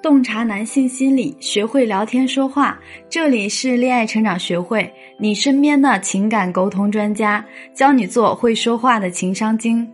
[0.00, 2.78] 洞察男性心理，学会聊天说话。
[3.08, 7.44] 这里是恋爱成长学会，你身边的情感沟通专家，
[7.74, 9.92] 教你做会说话的情商精。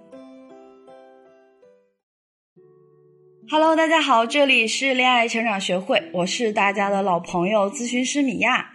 [3.49, 8.73] Hello，大家好，这里是恋爱成长学会，我是大家的老朋友咨询师米娅。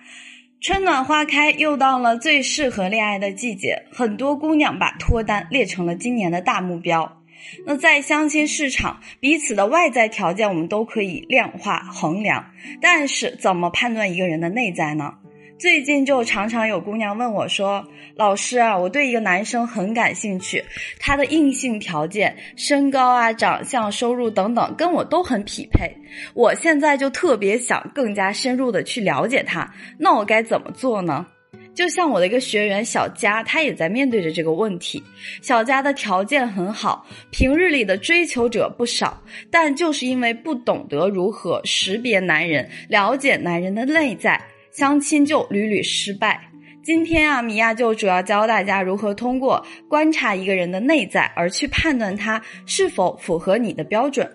[0.62, 7.19] 春暖花开，又到了最适合恋爱的季节，很多姑娘把脱单列成了今年的大目标。
[7.66, 15.16] 那在相亲市场，彼此的外在条件我们都可以量化衡量，但是怎么判断一个人的内在呢？
[15.58, 17.86] 最近就常常有姑娘问我说
[18.16, 20.64] ：“老师啊，我对一个男生很感兴趣，
[21.02, 25.98] 他的硬性条件，身高啊、长相、收入等等，跟我都很匹配。
[26.34, 31.28] 我现在就特别想更加深入的去了解他，那我该怎么做呢？”
[31.74, 35.02] 就像我的一个学员小佳，她也在面对着这个问题。
[35.42, 44.42] 小佳的条件很好，平日里的追求者不少，但就是因为不懂得如何识别男人、了解男人的内在，
[44.72, 46.42] 相亲就屡屡失败。
[46.84, 54.30] 今天啊，米娅就主要教大家如何通过观察一个人的内在，而去判断他是否符合你的标准。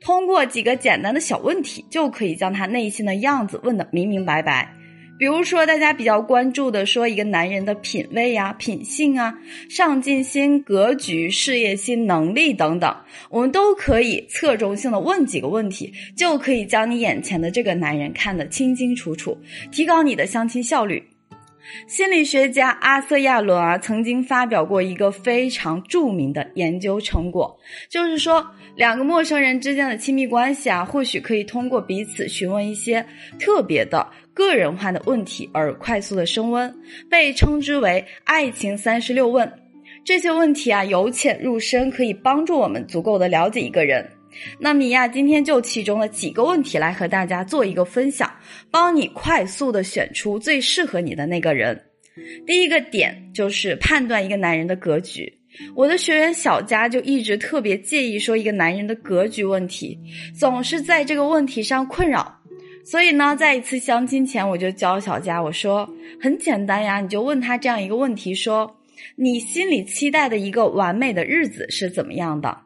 [0.00, 4.74] 通过几个简单的小问题，就可以将他内心的样子问得明明白白。
[5.20, 12.96] 比如说，大家比较关注的，说一个男人的品味呀、品性啊、上进心、格局、事业心、能力等等，
[13.28, 19.36] 我们都可以侧重性的问几个问题，就可以将你眼前的这个男人看得清清楚楚，
[19.70, 21.02] 提高你的相亲效率。
[21.86, 27.54] 心理学家阿瑟亚伦啊，曾经发表过一个非常著名的研究成果，
[27.90, 33.04] 就是说，两个陌生人之间的亲密关系啊，或许可以通过彼此询问一些
[33.38, 34.08] 特别的。
[34.40, 36.74] 个人化的问题而快速的升温，
[37.10, 39.52] 被称之为“爱情三十六问”。
[40.02, 44.08] 这些问题啊，由浅入深，可以帮助我们足够的了解一个人。
[44.58, 48.32] 那米娅今天就其中的几个问题来和大家做一个分享，
[48.70, 51.78] 帮你快速的选出最适合你的那个人。
[52.46, 55.30] 第一个点就是判断一个男人的格局。
[55.74, 59.98] 我的学员小佳就一直特别介意说一个男人的格局问题，
[60.34, 62.39] 总是在这个问题上困扰。
[62.84, 65.88] 所以呢，在一次相亲前，我就教小佳，我说
[66.20, 68.78] 很简单呀，你就问他这样一个问题：说
[69.16, 72.56] 你心里期待的一个完美的日子是怎么样的？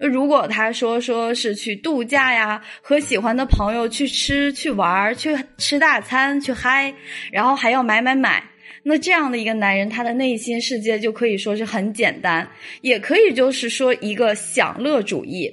[0.00, 6.94] 如果他说说是去度假呀，和喜欢的朋友去吃去玩去吃大餐去嗨，
[7.32, 8.42] 然后还要买买买，
[8.82, 12.48] 那这样的一个男人，他的内心世界就可以说是很简单，
[12.82, 15.50] 也可以就是说一个享乐主义，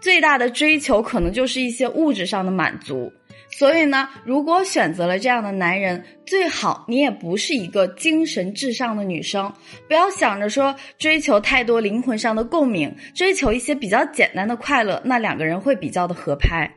[0.00, 3.12] 最大的追求可能就是一些物质上的满足。
[3.56, 9.52] 所以呢，如果选择了这样的男人，最好你也不是一个精神至上的女生，
[9.86, 16.68] 不要想着说追求太多灵魂上的共鸣，追求一些比较简单的快乐，那两个人会比较的合拍。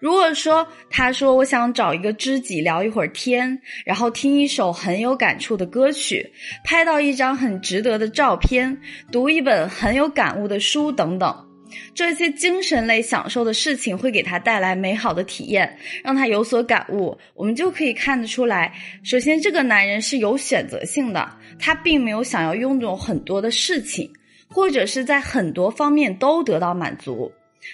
[0.00, 6.32] 如果说他说我想找一个知己聊一会儿天，然后听一首很有感触的歌曲，
[6.64, 8.76] 拍到一张很值得的照片，
[9.12, 11.47] 读一本很有感悟的书等等。
[11.94, 17.16] 这些精神类享受的事情会给他带来美好的体验，让他有所感悟。
[17.34, 24.10] 我们就可以看得出来，首先这个男人是有选择性的，他并没有想要拥有很多的事情，
[24.48, 27.32] 或者是在很多方面都得到满足。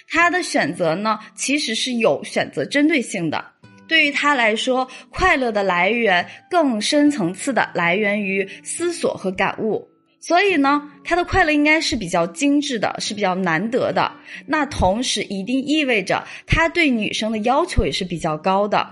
[0.09, 3.45] 他的选择呢，其实是有选择针对性的。
[3.87, 9.87] 对于他来说，快乐的来源更深层次的来源于思索和感悟。
[10.25, 14.11] 所以呢，他的快乐应该是比较精致的，是比较难得的。
[14.47, 18.89] 那同时一定意味着他对女生的要求也是比较高的。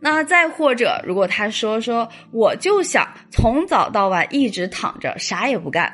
[0.00, 5.90] 那再或者，如果他说说我就想从早到晚一直躺着，啥也不干，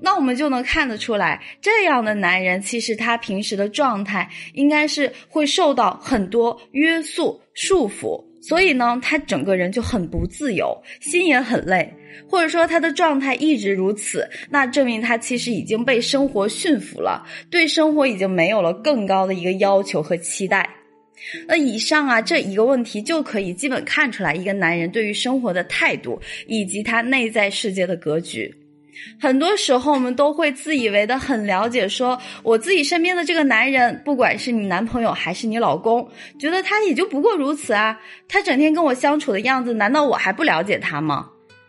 [0.00, 8.31] 那我们就能看得出来，这样的男人其实他平时的状态应该是会受到很多约束束缚。
[8.42, 11.94] 所以呢，他整个人就很不自由，心也很累，
[12.28, 20.68] 或者说他的状态一直如此，那证明他其实已经被生活驯服了，对生活已经没有了更高的一个要求和期待。
[21.46, 28.52] 那以上啊这一个问题就可以基本看出来一个男人对于生活的态度以及他内在世界的格局。
[29.20, 36.08] 很多时候，我们都会自以为的很了解，说我自己身边的这个男人，不管是你男朋友还是你老公，
[36.38, 38.00] 觉得他也就不过如此啊。
[38.28, 41.28] 他整天跟我相处的样子，难道我还不了解他吗？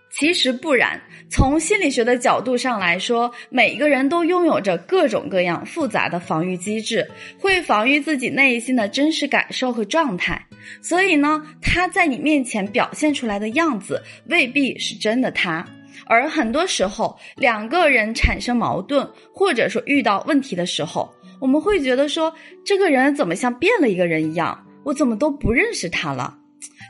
[0.09, 1.01] 其实不然。
[1.27, 7.09] 从心理学的角度上来说，每一个人都拥有着各种各样复杂的防御机制，
[7.39, 10.45] 会防御自己内心的真实感受和状态。
[10.79, 15.65] 所以呢，他在你面前表现出来的样子，未必是真的他。
[16.06, 22.34] 而很多时候，两个人产生矛盾，或者说遇到问题的时候，我们会觉得说，
[22.66, 26.38] 这个人怎么像变了一个人一样，我怎么都不认识他了？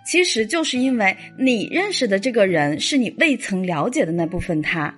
[0.06, 4.94] 其实就是因为你认识的这个人是你未曾了解的那部分他。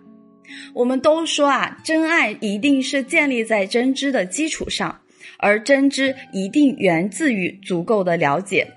[0.74, 5.00] 我们都说啊，真爱一定是建立在真知的基础上，
[5.38, 8.68] 而真知一定源自于足够的了解。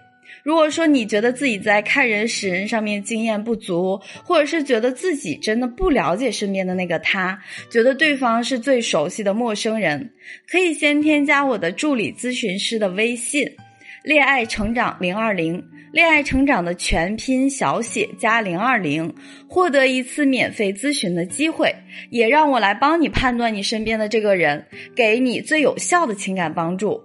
[0.48, 10.10] 如果说你觉得自己在看人识人上面经验不足，或者是觉得自己真的不了解身边的那个他，觉得对方是最熟悉的陌生人，
[10.50, 13.46] 可以先添加我的助理咨询师的微信
[14.02, 15.62] “恋爱成长零二零”。
[15.92, 19.14] 恋爱成长的全拼小写加零二零，
[19.46, 21.74] 获得一次免费咨询的机会，
[22.08, 24.64] 也让我来帮你判断你身边的这个人，
[24.96, 26.98] 给你最有效的情感帮助。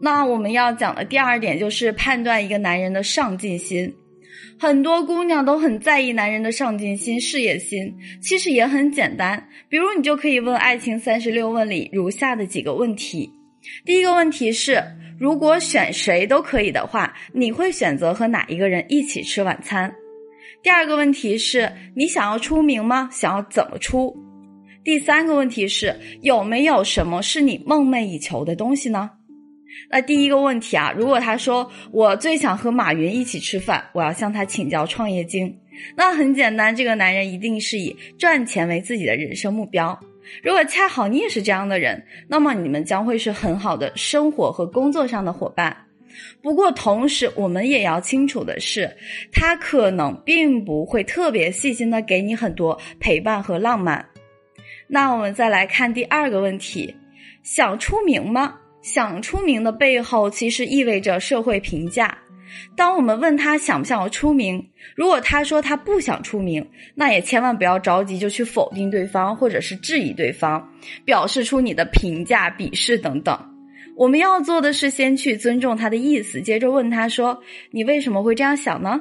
[0.00, 3.94] 那我们要讲的第二点就是判断一个男人的上进心。
[4.58, 13.30] 很多姑娘都很在意男人的上进心、事业心，其实也很简单，比如你就可以问《爱情三十六问》里如下的几个问题。
[13.84, 14.82] 第一个问题是。
[15.18, 19.92] 如果选谁都可以的话，你会选择和哪一个人一起吃晚餐？
[20.62, 23.08] 第二个问题是你想要出名吗？
[23.10, 24.16] 想要怎么出？
[24.84, 25.92] 第三个问题是
[26.22, 29.10] 有没有什么是你梦寐以求的东西呢？
[29.90, 35.58] 那第一个问题啊，如果他说我最想和马云一起吃饭，我要向他请教创业经，
[35.96, 39.98] 那很简单，这个男人一定是以赚钱为自己的人生目标。
[40.42, 45.76] 如果恰好你也是这样的人，那么你们将会是很好的生活和工作上的伙伴。
[46.42, 48.90] 不过，同时我们也要清楚的是，
[49.30, 54.04] 他可能并不会特别细心的给你很多陪伴和浪漫。
[54.88, 56.94] 那我们再来看第二个问题：
[57.42, 58.54] 想出名吗？
[58.90, 62.16] 想出名的背后，其实意味着社会评价。
[62.74, 70.66] 当我们问他想不想要出名，如果他说他不想出名，那也千万不要着急就去否定对方或者是质疑对方，
[71.04, 73.38] 表示出你的评价、鄙视等等。
[73.94, 78.98] 我们要做的是先去尊重他的意思，接着问他说：“你为什么会这样想呢？”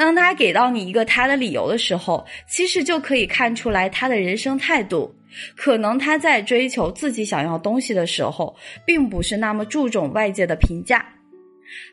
[0.00, 5.14] 当他给到你一个他的理由的时候，其实就可以看出来他的人生态度。
[5.54, 8.56] 可能他在追求自己想要东西的时候，
[8.86, 11.04] 并不是那么注重外界的评价。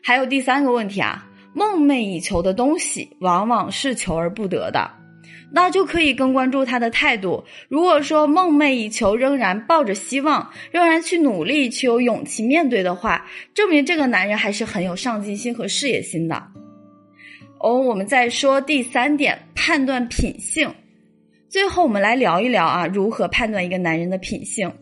[0.02, 4.90] 还有第三个问题啊，梦寐以求的东西往往是求而不得的，
[5.52, 7.44] 那就可以更关注他的态度。
[7.68, 16.42] 如果说梦寐以求仍然抱着希望，仍然去努力，去有勇气面对的话，证明这个男人还是很有上进心和事业心的。
[17.60, 20.72] 哦，我们再说第三点，判断品性。
[21.48, 24.72] 最后我们来聊一聊啊，如何判断一个男人的品性。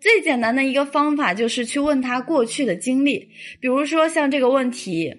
[0.00, 3.28] 最简单的一个方法就是去问他过去的经历，
[3.60, 5.12] 比如说像这个问题：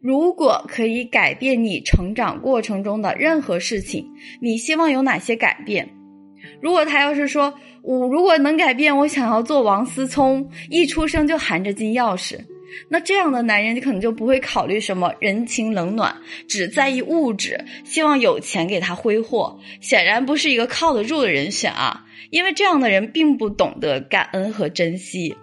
[0.00, 4.06] 如果可以改变你成长过程中的任何事情，
[4.40, 5.90] 你希望有哪些改变？
[6.62, 7.52] 如果他要是说
[7.82, 12.38] 我如果能改变，我想要做王思聪，一出生就含着金钥匙，
[12.88, 16.16] 那这样的男人你可能就不会考虑什么人情冷暖，
[16.48, 22.06] 只在意物质，希望有钱给他挥霍，显然不是一个靠得住的人选啊。
[22.30, 25.36] 因为这样的人并不懂得感恩和珍惜。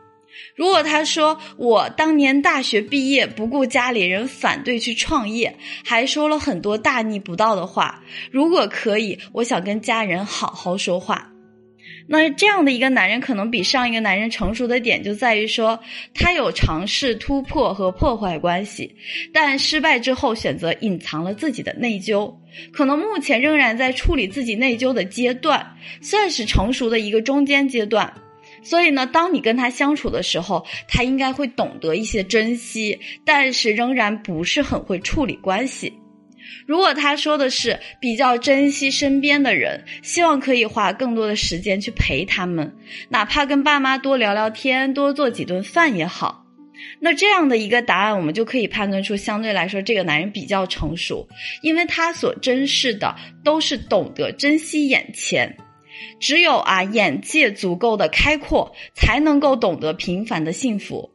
[0.56, 11.32] 如果他说我当年大学毕业不顾家里人反对去创业，还说了很多大逆不道的话，如果可以，我想跟家人好好说话。
[12.10, 15.78] 那这样的一个男人，可能比上一个男人成熟的点就在于说，
[16.14, 18.96] 他有尝试突破和破坏关系，
[19.34, 22.34] 但失败之后选择隐藏了自己的内疚，
[22.72, 28.14] 可能目前仍然在处理自己内疚的阶段，算是成熟的一个中间阶段。
[28.64, 35.94] 所以呢，当你跟他相处的时候，他应该会懂得一些珍惜，但是仍然不是很会处理关系。
[36.66, 42.76] 如果他说的是比较珍惜身边的人，希望可以花更多的时间去陪他们，
[43.10, 46.46] 哪怕跟爸妈多聊聊天，多做几顿饭也好。
[47.00, 51.28] 那这样的一个答案，我们就可以判断出，相对来说这个男人比较成熟，
[51.62, 55.58] 因为他所珍视的都是懂得珍惜眼前。
[56.20, 61.10] 只有啊眼界足够的开阔，才能够懂得平凡的幸福。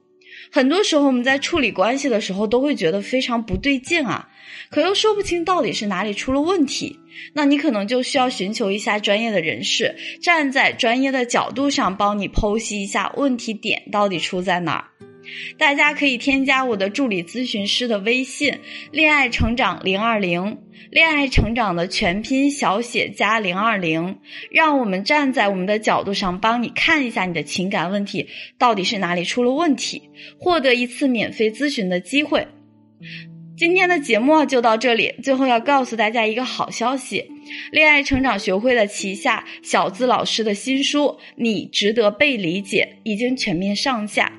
[0.55, 4.29] 很多时候我们在处理关系的时候，都会觉得非常不对劲啊。
[4.71, 6.99] 可又说不清到底是哪里出了问题，
[7.33, 14.85] 那你可能就需要寻求一下专业的人士，站在专业的角度上帮你剖析一下问题点到底出在哪儿。
[15.59, 18.59] 大家可以添加我的助理咨询师的微信
[18.91, 20.59] “恋爱成长零二零”，
[20.91, 24.19] 恋爱成长的全拼小写加零二零，
[24.51, 28.27] 让我们站在我们的角度上帮你看一下你的情感问题
[28.59, 30.03] 到底是哪里出了问题，
[30.39, 32.47] 获得一次免费咨询的机会。
[33.57, 37.25] 今天的节目就到这里，最后要告诉大家一个好消息：
[37.71, 41.05] 恋爱成长学会的旗下小资老师的新书
[41.37, 44.33] 《你值得被理解》已经全面上架。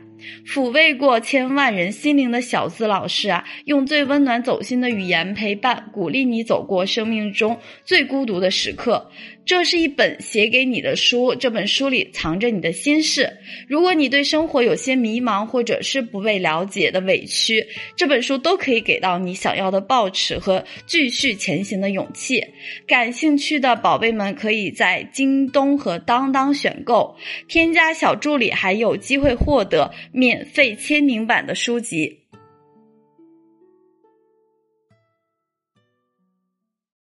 [0.46, 9.10] 抚慰过千万人心灵的小资老师啊，用最温暖走心的语言陪伴、鼓励你走过生命中最孤独的时刻。
[9.46, 13.30] 这是一本写给你的书，这本书里藏着你的心事。
[13.68, 22.42] 如果你对生活有些迷茫，或者是不被了解的委屈，这本书都可以给到你想要的抱持和继续前行的勇气。
[22.88, 27.18] 感兴趣的宝贝们可以在京东和当当选购，
[27.50, 32.23] 添加小助理还有机会获得免费签名版的书籍。